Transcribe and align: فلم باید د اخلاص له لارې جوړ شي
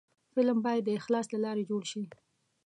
فلم 0.33 0.57
باید 0.65 0.83
د 0.85 0.89
اخلاص 0.99 1.27
له 1.33 1.39
لارې 1.45 1.67
جوړ 1.69 1.83
شي 1.91 2.03